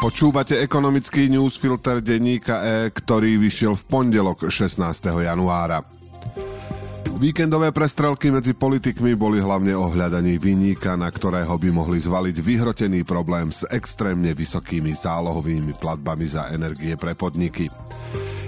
[0.00, 4.80] Počúvate ekonomický newsfilter denníka E, ktorý vyšiel v pondelok 16.
[5.12, 5.84] januára.
[7.20, 13.04] Víkendové prestrelky medzi politikmi boli hlavne o hľadaní vyníka, na ktorého by mohli zvaliť vyhrotený
[13.04, 17.68] problém s extrémne vysokými zálohovými platbami za energie pre podniky.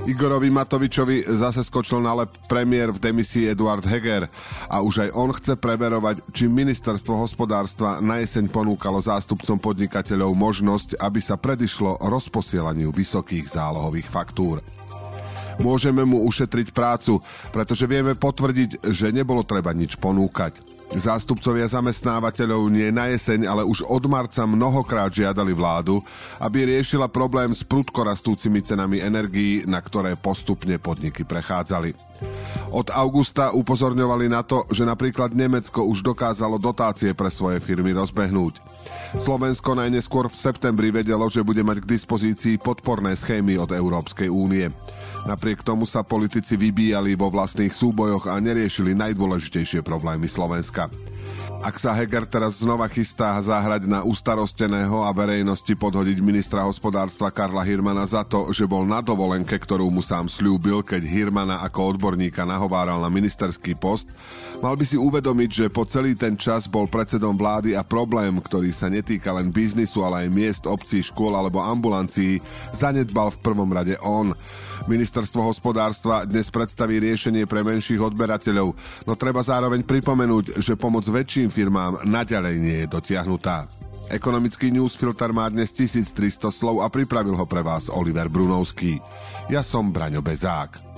[0.03, 4.27] Igorovi Matovičovi zase skočil na lep premiér v demisii Eduard Heger
[4.67, 10.99] a už aj on chce preverovať, či ministerstvo hospodárstva na jeseň ponúkalo zástupcom podnikateľov možnosť,
[10.99, 14.59] aby sa predišlo rozposielaniu vysokých zálohových faktúr.
[15.63, 17.23] Môžeme mu ušetriť prácu,
[17.55, 20.82] pretože vieme potvrdiť, že nebolo treba nič ponúkať.
[20.93, 26.05] Zástupcovia zamestnávateľov nie na jeseň, ale už od marca mnohokrát žiadali vládu,
[26.37, 31.97] aby riešila problém s prudko rastúcimi cenami energií, na ktoré postupne podniky prechádzali.
[32.77, 38.61] Od augusta upozorňovali na to, že napríklad Nemecko už dokázalo dotácie pre svoje firmy rozbehnúť.
[39.17, 44.73] Slovensko najneskôr v septembri vedelo, že bude mať k dispozícii podporné schémy od Európskej únie.
[45.23, 50.82] Napriek tomu sa politici vybíjali vo vlastných súbojoch a neriešili najdôležitejšie problémy Slovenska.
[51.63, 57.63] Ak sa Heger teraz znova chystá zahrať na ustarosteného a verejnosti podhodiť ministra hospodárstva Karla
[57.63, 62.43] Hirmana za to, že bol na dovolenke, ktorú mu sám slúbil, keď Hirmana ako odborníka
[62.43, 64.11] nahováral na ministerský post,
[64.59, 68.75] mal by si uvedomiť, že po celý ten čas bol predsedom vlády a problém, ktorý
[68.75, 72.43] sa netýka len biznisu, ale aj miest, obcí, škôl alebo ambulancií,
[72.75, 74.35] zanedbal v prvom rade on.
[74.91, 78.75] Ministerstvo hospodárstva dnes predstaví riešenie pre menších odberateľov,
[79.07, 83.71] no treba zároveň pripomenúť, že pomoc väčším firmám naďalej nie je dotiahnutá.
[84.11, 89.01] Ekonomický newsfilter má dnes 1300 slov a pripravil ho pre vás Oliver Brunovský.
[89.49, 90.92] Ja som Braňo Bezák.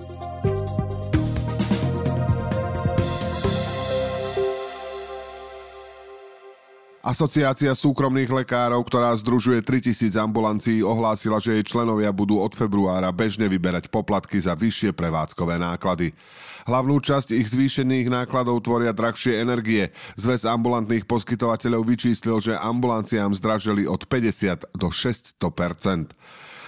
[7.05, 13.45] Asociácia súkromných lekárov, ktorá združuje 3000 ambulancií, ohlásila, že jej členovia budú od februára bežne
[13.45, 16.17] vyberať poplatky za vyššie prevádzkové náklady.
[16.64, 19.93] Hlavnú časť ich zvýšených nákladov tvoria drahšie energie.
[20.17, 26.17] Zväz ambulantných poskytovateľov vyčíslil, že ambulanciám zdražili od 50 do 600%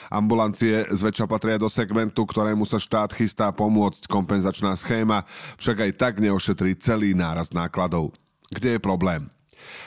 [0.06, 5.26] Ambulancie zväčša patria do segmentu, ktorému sa štát chystá pomôcť kompenzačná schéma,
[5.58, 8.14] však aj tak neošetrí celý nárast nákladov.
[8.54, 9.26] Kde je problém?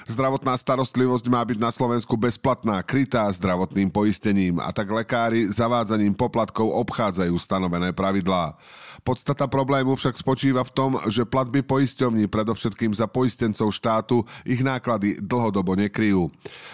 [0.10, 6.72] Zdravotná starostlivosť má byť na Slovensku bezplatná, krytá zdravotným poistením a tak lekári zavádzaním poplatkov
[6.74, 8.58] obchádzajú stanovené pravidlá.
[9.04, 15.20] Podstata problému však spočíva v tom, že platby poisťovní predovšetkým za poistencov štátu ich náklady
[15.24, 16.28] dlhodobo nekryjú.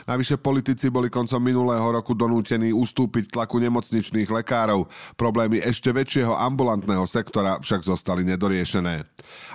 [0.09, 4.90] Navyše politici boli koncom minulého roku donútení ustúpiť tlaku nemocničných lekárov.
[5.16, 9.06] Problémy ešte väčšieho ambulantného sektora však zostali nedoriešené.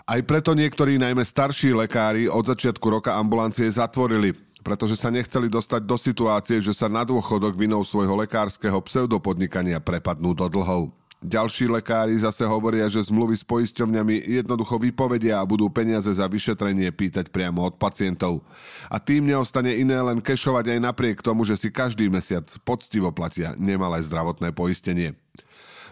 [0.06, 5.82] Aj preto niektorí najmä starší lekári od začiatku roka ambulancie zatvorili pretože sa nechceli dostať
[5.88, 10.92] do situácie, že sa na dôchodok vinou svojho lekárskeho pseudopodnikania prepadnú do dlhov.
[11.20, 16.88] Ďalší lekári zase hovoria, že zmluvy s poisťovňami jednoducho vypovedia a budú peniaze za vyšetrenie
[16.96, 18.40] pýtať priamo od pacientov.
[18.88, 23.52] A tým neostane iné len kešovať aj napriek tomu, že si každý mesiac poctivo platia
[23.60, 25.12] nemalé zdravotné poistenie.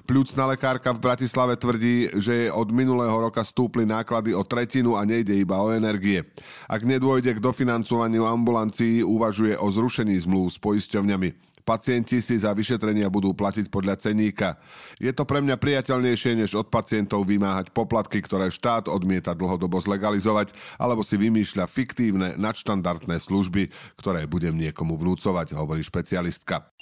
[0.09, 5.05] Pľúcna lekárka v Bratislave tvrdí, že je od minulého roka stúpli náklady o tretinu a
[5.05, 6.25] nejde iba o energie.
[6.65, 11.58] Ak nedôjde k dofinancovaniu ambulancií, uvažuje o zrušení zmluv s poisťovňami.
[11.69, 14.57] Pacienti si za vyšetrenia budú platiť podľa ceníka.
[14.97, 20.57] Je to pre mňa priateľnejšie, než od pacientov vymáhať poplatky, ktoré štát odmieta dlhodobo zlegalizovať,
[20.81, 23.69] alebo si vymýšľa fiktívne, nadštandardné služby,
[24.01, 26.73] ktoré budem niekomu vnúcovať, hovorí špecialistka.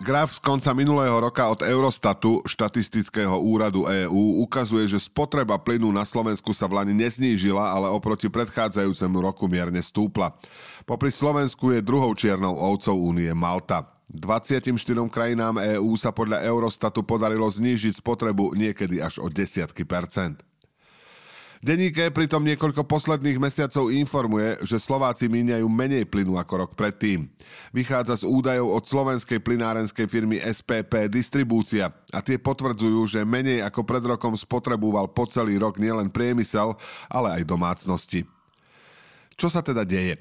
[0.00, 6.08] Graf z konca minulého roka od Eurostatu, štatistického úradu EÚ, ukazuje, že spotreba plynu na
[6.08, 10.32] Slovensku sa v Lani neznížila, ale oproti predchádzajúcemu roku mierne stúpla.
[10.88, 13.92] Popri Slovensku je druhou čiernou ovcov únie Malta.
[14.08, 14.72] 24
[15.12, 20.40] krajinám EÚ sa podľa Eurostatu podarilo znížiť spotrebu niekedy až o desiatky percent.
[21.60, 27.28] Deníke pritom niekoľko posledných mesiacov informuje, že Slováci míňajú menej plynu ako rok predtým.
[27.76, 33.84] Vychádza z údajov od slovenskej plynárenskej firmy SPP Distribúcia a tie potvrdzujú, že menej ako
[33.84, 36.80] pred rokom spotreboval po celý rok nielen priemysel,
[37.12, 38.24] ale aj domácnosti.
[39.36, 40.16] Čo sa teda deje?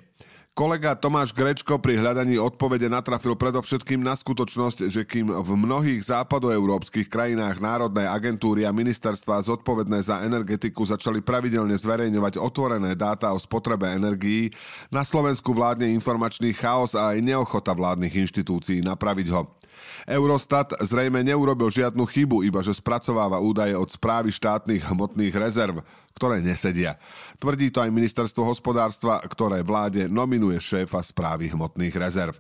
[0.60, 7.08] Kolega Tomáš Grečko pri hľadaní odpovede natrafil predovšetkým na skutočnosť, že kým v mnohých západoeurópskych
[7.08, 13.88] krajinách národné agentúry a ministerstva zodpovedné za energetiku začali pravidelne zverejňovať otvorené dáta o spotrebe
[13.88, 14.52] energií,
[14.92, 19.48] na Slovensku vládne informačný chaos a aj neochota vládnych inštitúcií napraviť ho.
[20.10, 25.84] Eurostat zrejme neurobil žiadnu chybu, iba že spracováva údaje od správy štátnych hmotných rezerv,
[26.18, 26.98] ktoré nesedia.
[27.38, 32.36] Tvrdí to aj ministerstvo hospodárstva, ktoré vláde nominuje šéfa správy hmotných rezerv.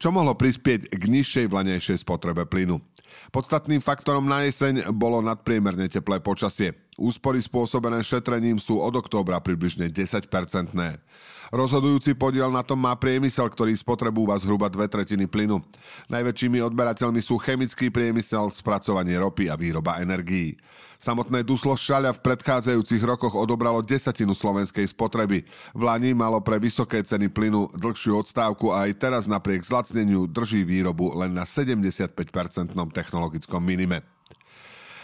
[0.00, 2.80] Čo mohlo prispieť k nižšej vlanejšej spotrebe plynu?
[3.28, 6.72] Podstatným faktorom na jeseň bolo nadpriemerne teplé počasie.
[7.02, 11.02] Úspory spôsobené šetrením sú od októbra približne 10-percentné.
[11.50, 15.58] Rozhodujúci podiel na tom má priemysel, ktorý spotrebúva zhruba dve tretiny plynu.
[16.06, 20.54] Najväčšími odberateľmi sú chemický priemysel, spracovanie ropy a výroba energií.
[21.02, 25.42] Samotné duslo šaľa v predchádzajúcich rokoch odobralo desatinu slovenskej spotreby.
[25.74, 30.62] V Lani malo pre vysoké ceny plynu dlhšiu odstávku a aj teraz napriek zlacneniu drží
[30.62, 34.06] výrobu len na 75-percentnom technologickom minime.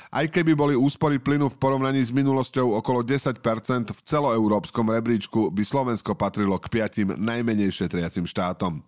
[0.08, 3.44] Aj keby boli úspory plynu v porovnaní s minulosťou okolo 10%,
[3.92, 8.80] v celoeurópskom rebríčku by Slovensko patrilo k piatim najmenej šetriacim štátom.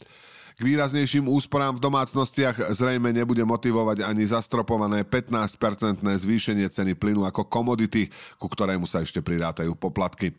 [0.57, 7.49] K výraznejším úsporám v domácnostiach zrejme nebude motivovať ani zastropované 15-percentné zvýšenie ceny plynu ako
[7.49, 8.09] komodity,
[8.41, 10.33] ku ktorému sa ešte prirátajú poplatky.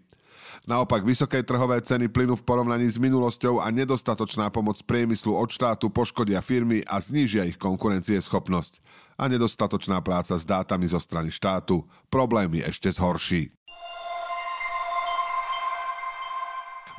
[0.70, 5.90] Naopak vysoké trhové ceny plynu v porovnaní s minulosťou a nedostatočná pomoc priemyslu od štátu
[5.90, 8.82] poškodia firmy a znížia ich konkurencieschopnosť
[9.22, 13.54] a nedostatočná práca s dátami zo strany štátu problémy ešte zhorší.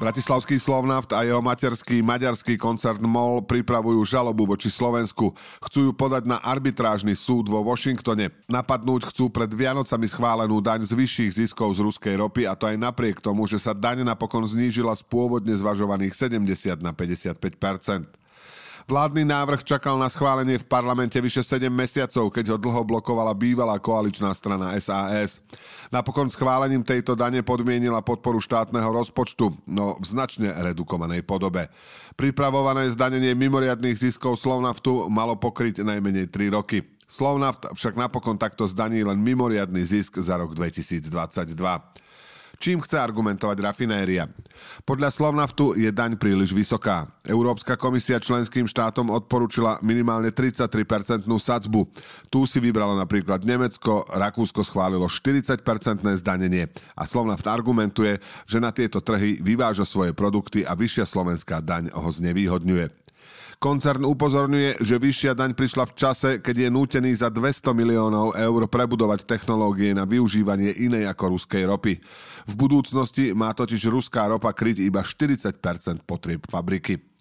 [0.02, 5.30] Bratislavský Slovnaft a jeho materský maďarský koncern MOL pripravujú žalobu voči Slovensku.
[5.62, 8.34] Chcú ju podať na arbitrážny súd vo Washingtone.
[8.50, 12.82] Napadnúť chcú pred Vianocami schválenú daň z vyšších ziskov z ruskej ropy a to aj
[12.82, 17.38] napriek tomu, že sa daň napokon znížila z pôvodne zvažovaných 70 na 55
[18.90, 23.78] Vládny návrh čakal na schválenie v parlamente vyše 7 mesiacov, keď ho dlho blokovala bývalá
[23.78, 25.38] koaličná strana SAS.
[25.94, 31.70] Napokon schválením tejto dane podmienila podporu štátneho rozpočtu, no v značne redukovanej podobe.
[32.18, 36.82] Pripravované zdanenie mimoriadných ziskov Slovnaftu malo pokryť najmenej 3 roky.
[37.06, 41.06] Slovnaft však napokon takto zdaní len mimoriadný zisk za rok 2022
[42.62, 44.30] čím chce argumentovať rafinéria.
[44.86, 47.10] Podľa Slovnaftu je daň príliš vysoká.
[47.26, 51.90] Európska komisia členským štátom odporúčila minimálne 33-percentnú sadzbu.
[52.30, 59.02] Tu si vybralo napríklad Nemecko, Rakúsko schválilo 40-percentné zdanenie a Slovnaft argumentuje, že na tieto
[59.02, 63.01] trhy vyváža svoje produkty a vyššia slovenská daň ho znevýhodňuje.
[63.62, 68.66] Koncern upozorňuje, že vyššia daň prišla v čase, keď je nútený za 200 miliónov eur
[68.66, 72.02] prebudovať technológie na využívanie inej ako ruskej ropy.
[72.50, 75.62] V budúcnosti má totiž ruská ropa kryť iba 40%
[76.02, 77.11] potrieb fabriky.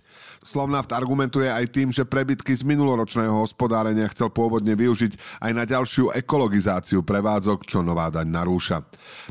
[0.42, 6.10] Slovnaft argumentuje aj tým, že prebytky z minuloročného hospodárenia chcel pôvodne využiť aj na ďalšiu
[6.18, 8.82] ekologizáciu prevádzok, čo nová daň narúša.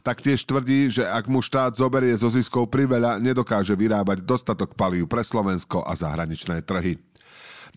[0.06, 5.26] Taktiež tvrdí, že ak mu štát zoberie zo ziskov priveľa, nedokáže vyrábať dostatok palív pre
[5.26, 7.09] Slovensko a zahraničné trhy.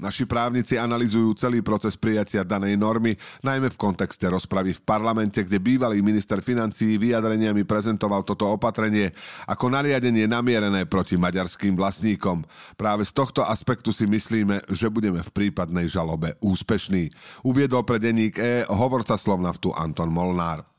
[0.02, 3.14] Naši právnici analizujú celý proces prijatia danej normy,
[3.46, 9.14] najmä v kontexte rozpravy v parlamente, kde bývalý minister financií vyjadreniami prezentoval toto opatrenie
[9.46, 12.42] ako nariadenie namierené proti maďarským vlastníkom.
[12.74, 17.14] Práve z tohto aspektu si myslíme, že budeme v prípadnej žalobe úspešní.
[17.46, 20.73] Uviedol pre denník E hovorca Slovnaftu Anton Molnár.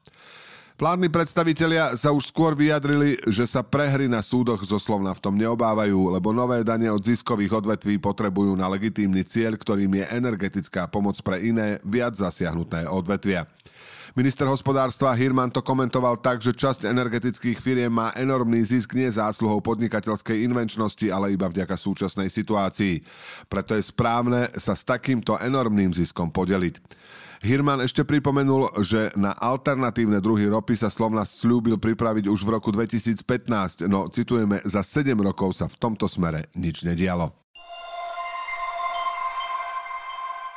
[0.75, 6.35] Vládni predstavitelia sa už skôr vyjadrili, že sa prehry na súdoch so Slovnaftom neobávajú, lebo
[6.35, 11.79] nové dane od ziskových odvetví potrebujú na legitímny cieľ, ktorým je energetická pomoc pre iné,
[11.87, 13.47] viac zasiahnuté odvetvia.
[14.19, 19.63] Minister hospodárstva Hirman to komentoval tak, že časť energetických firiem má enormný zisk nie zásluhou
[19.63, 22.99] podnikateľskej invenčnosti, ale iba vďaka súčasnej situácii.
[23.47, 26.83] Preto je správne sa s takýmto enormným ziskom podeliť.
[27.45, 32.73] Hirman ešte pripomenul, že na alternatívne druhy ropy sa Slovna slúbil pripraviť už v roku
[32.73, 37.44] 2015, no citujeme, za 7 rokov sa v tomto smere nič nedialo.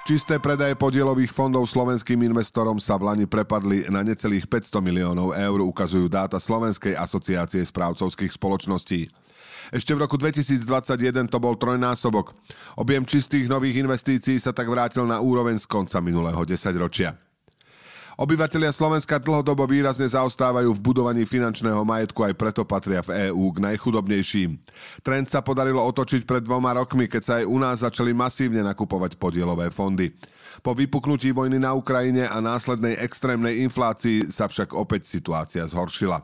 [0.08, 5.60] Čisté predaje podielových fondov slovenským investorom sa v Lani prepadli na necelých 500 miliónov eur,
[5.60, 9.12] ukazujú dáta Slovenskej asociácie správcovských spoločností.
[9.68, 12.32] Ešte v roku 2021 to bol trojnásobok.
[12.80, 17.27] Objem čistých nových investícií sa tak vrátil na úroveň z konca minulého desaťročia.
[18.18, 23.62] Obyvatelia Slovenska dlhodobo výrazne zaostávajú v budovaní finančného majetku, aj preto patria v EÚ k
[23.62, 24.58] najchudobnejším.
[25.06, 29.22] Trend sa podarilo otočiť pred dvoma rokmi, keď sa aj u nás začali masívne nakupovať
[29.22, 30.18] podielové fondy.
[30.66, 36.18] Po vypuknutí vojny na Ukrajine a následnej extrémnej inflácii sa však opäť situácia zhoršila.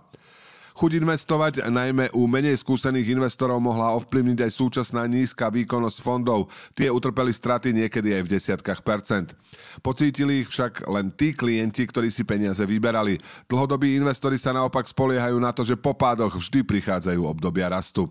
[0.73, 6.49] Chuť investovať najmä u menej skúsených investorov mohla ovplyvniť aj súčasná nízka výkonnosť fondov.
[6.73, 9.37] Tie utrpeli straty niekedy aj v desiatkách percent.
[9.85, 13.21] Pocítili ich však len tí klienti, ktorí si peniaze vyberali.
[13.45, 18.09] Dlhodobí investori sa naopak spoliehajú na to, že po pádoch vždy prichádzajú obdobia rastu.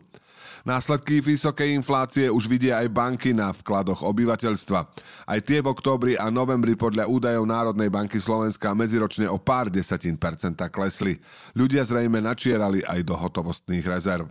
[0.62, 4.81] Následky vysokej inflácie už vidia aj banky na vkladoch obyvateľstva.
[5.26, 10.14] Aj tie v októbri a novembri podľa údajov Národnej banky Slovenska medziročne o pár desatín
[10.14, 11.19] percenta klesli.
[11.59, 14.31] Ľudia zrejme načierali aj do hotovostných rezerv.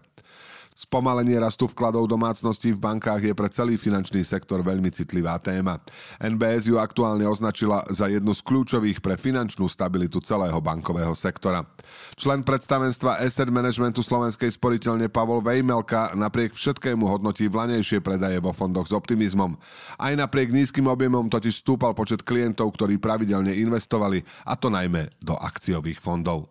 [0.81, 5.77] Spomalenie rastu vkladov domácností v bankách je pre celý finančný sektor veľmi citlivá téma.
[6.17, 11.69] NBS ju aktuálne označila za jednu z kľúčových pre finančnú stabilitu celého bankového sektora.
[12.17, 18.89] Člen predstavenstva Asset Managementu Slovenskej sporiteľne Pavol Vejmelka napriek všetkému hodnotí vlanejšie predaje vo fondoch
[18.89, 19.61] s optimizmom.
[20.01, 25.37] Aj napriek nízkym objemom totiž stúpal počet klientov, ktorí pravidelne investovali, a to najmä do
[25.37, 26.50] akciových fondov.